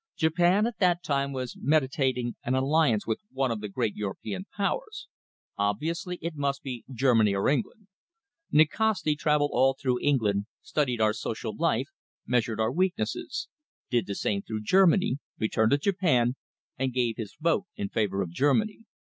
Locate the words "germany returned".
14.63-15.69